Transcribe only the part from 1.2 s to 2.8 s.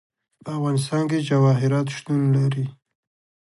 جواهرات شتون لري.